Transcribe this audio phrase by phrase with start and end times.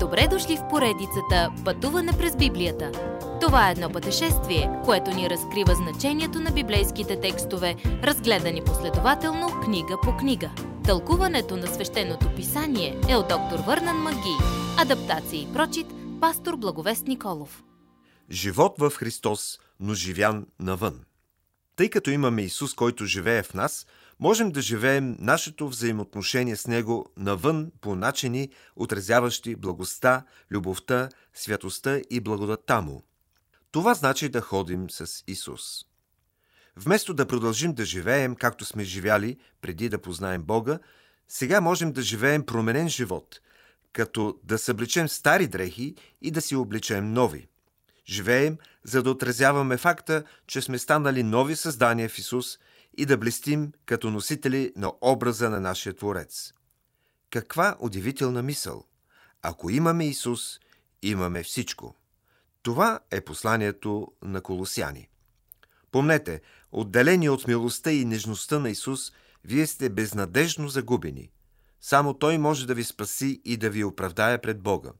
[0.00, 2.92] Добре дошли в поредицата Пътуване през Библията.
[3.40, 10.16] Това е едно пътешествие, което ни разкрива значението на библейските текстове, разгледани последователно книга по
[10.16, 10.50] книга.
[10.84, 14.36] Тълкуването на свещеното писание е от доктор Върнан Маги.
[14.78, 15.86] Адаптация и прочит,
[16.20, 17.62] пастор Благовест Николов.
[18.30, 21.00] Живот в Христос, но живян навън.
[21.76, 23.86] Тъй като имаме Исус, който живее в нас,
[24.20, 32.20] можем да живеем нашето взаимоотношение с Него навън по начини, отразяващи благостта, любовта, святостта и
[32.20, 33.02] благодатта Му.
[33.70, 35.62] Това значи да ходим с Исус.
[36.76, 40.78] Вместо да продължим да живеем както сме живяли преди да познаем Бога,
[41.28, 43.40] сега можем да живеем променен живот,
[43.92, 47.48] като да съблечем стари дрехи и да си облечем нови.
[48.08, 52.58] Живеем, за да отразяваме факта, че сме станали нови създания в Исус
[52.98, 56.52] и да блестим като носители на образа на нашия Творец.
[57.30, 58.84] Каква удивителна мисъл!
[59.42, 60.60] Ако имаме Исус,
[61.02, 61.94] имаме всичко.
[62.62, 65.08] Това е посланието на колосяни.
[65.90, 66.40] Помнете,
[66.72, 69.12] отделени от милостта и нежността на Исус,
[69.44, 71.30] вие сте безнадежно загубени.
[71.80, 74.90] Само Той може да ви спаси и да ви оправдае пред Бога.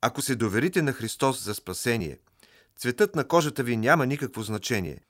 [0.00, 2.18] Ако се доверите на Христос за спасение,
[2.78, 5.00] цветът на кожата ви няма никакво значение.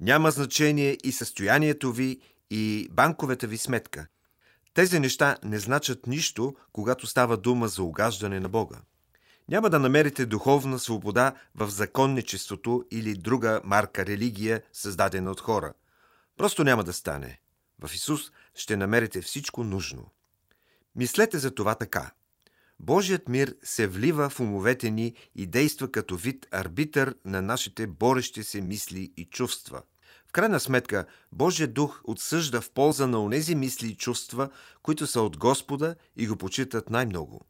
[0.00, 4.06] Няма значение и състоянието ви, и банковата ви сметка.
[4.74, 8.80] Тези неща не значат нищо, когато става дума за угаждане на Бога.
[9.48, 15.72] Няма да намерите духовна свобода в законничеството или друга марка религия, създадена от хора.
[16.36, 17.40] Просто няма да стане.
[17.78, 18.20] В Исус
[18.54, 20.10] ще намерите всичко нужно.
[20.96, 22.10] Мислете за това така.
[22.80, 28.42] Божият мир се влива в умовете ни и действа като вид арбитър на нашите борещи
[28.42, 29.82] се мисли и чувства.
[30.28, 34.50] В крайна сметка, Божият дух отсъжда в полза на онези мисли и чувства,
[34.82, 37.40] които са от Господа и го почитат най-много.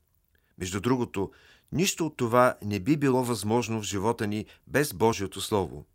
[0.59, 1.31] Между другото,
[1.73, 5.87] нищо от това не би било възможно в живота ни без Божието Слово.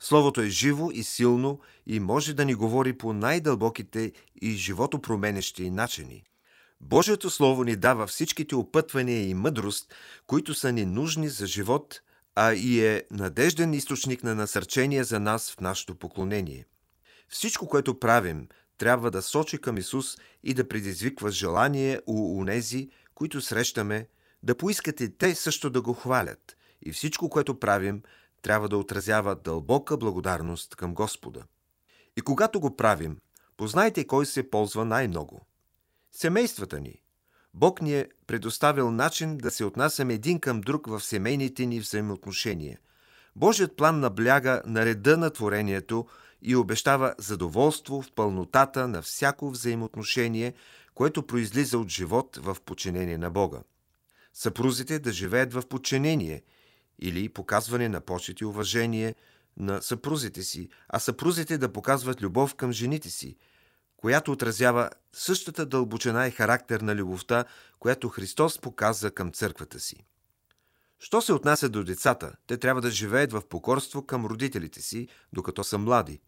[0.00, 6.24] Словото е живо и силно и може да ни говори по най-дълбоките и животопроменещи начини.
[6.82, 9.94] Божието Слово ни дава всичките опътвания и мъдрост,
[10.26, 12.00] които са ни нужни за живот,
[12.34, 16.66] а и е надежден източник на насърчение за нас в нашето поклонение.
[17.28, 18.48] Всичко, което правим,
[18.78, 24.08] трябва да сочи към Исус и да предизвиква желание у унези, които срещаме,
[24.42, 26.56] да поискате те също да го хвалят.
[26.86, 28.02] И всичко, което правим,
[28.42, 31.42] трябва да отразява дълбока благодарност към Господа.
[32.16, 33.18] И когато го правим,
[33.56, 35.46] познайте кой се ползва най-много–
[36.14, 37.02] Семействата ни.
[37.54, 42.78] Бог ни е предоставил начин да се отнасяме един към друг в семейните ни взаимоотношения.
[43.36, 46.06] Божият план набляга на реда на творението
[46.42, 50.54] и обещава задоволство в пълнотата на всяко взаимоотношение,
[50.94, 53.62] което произлиза от живот в подчинение на Бога.
[54.34, 56.42] Съпрузите да живеят в подчинение
[56.98, 59.14] или показване на почет и уважение
[59.56, 63.36] на съпрузите си, а съпрузите да показват любов към жените си–
[64.02, 67.44] която отразява същата дълбочина и характер на любовта,
[67.78, 70.06] която Христос показа към църквата си.
[70.98, 75.64] Що се отнася до децата, те трябва да живеят в покорство към родителите си, докато
[75.64, 76.20] са млади.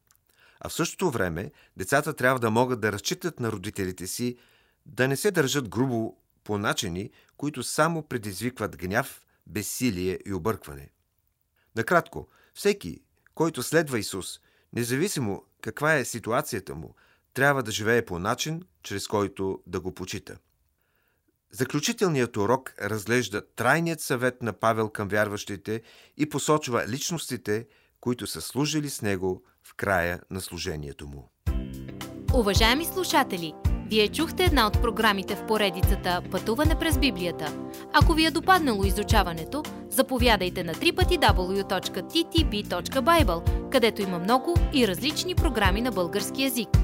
[0.61, 4.37] А в същото време децата трябва да могат да разчитат на родителите си,
[4.87, 10.91] да не се държат грубо по начини, които само предизвикват гняв, безсилие и объркване.
[11.77, 13.03] Накратко, всеки,
[13.35, 14.41] който следва Исус,
[14.73, 16.95] независимо каква е ситуацията му,
[17.35, 20.37] трябва да живее по начин, чрез който да го почита.
[21.51, 25.83] Заключителният урок разглежда трайният съвет на Павел към вярващите
[26.17, 27.67] и посочва личностите,
[28.01, 31.31] които са служили с него в края на служението му.
[32.35, 33.55] Уважаеми слушатели!
[33.91, 37.71] Вие чухте една от програмите в поредицата Пътуване през Библията.
[37.93, 41.31] Ако ви е допаднало изучаването, заповядайте на www.ttb.bible,
[43.71, 46.84] където има много и различни програми на български язик.